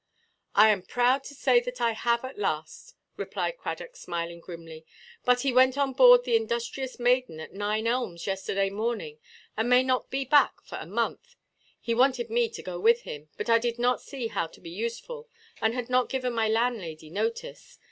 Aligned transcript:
"I 0.55 0.69
am 0.69 0.81
proud 0.81 1.23
to 1.25 1.35
say 1.35 1.59
that 1.59 1.79
I 1.79 1.91
have 1.91 2.25
at 2.25 2.39
last," 2.39 2.95
replied 3.17 3.57
Cradock, 3.59 3.95
smiling 3.95 4.39
grimly; 4.39 4.83
"but 5.25 5.41
he 5.41 5.53
went 5.53 5.77
on 5.77 5.93
board 5.93 6.23
the 6.23 6.35
Industrious 6.35 6.97
Maiden, 6.99 7.39
at 7.39 7.53
Nine 7.53 7.85
Elms, 7.85 8.25
yesterday 8.25 8.71
morning, 8.71 9.19
and 9.55 9.69
may 9.69 9.83
not 9.83 10.09
be 10.09 10.25
back 10.25 10.53
for 10.63 10.79
a 10.79 10.87
month. 10.87 11.35
He 11.79 11.93
wanted 11.93 12.31
me 12.31 12.49
to 12.49 12.63
go 12.63 12.79
with 12.79 13.01
him; 13.03 13.29
but 13.37 13.47
I 13.47 13.59
did 13.59 13.77
not 13.77 14.01
see 14.01 14.29
how 14.29 14.47
to 14.47 14.59
be 14.59 14.71
useful, 14.71 15.29
and 15.61 15.75
had 15.75 15.87
not 15.87 16.09
given 16.09 16.33
my 16.33 16.47
landlady 16.47 17.11
notice. 17.11 17.77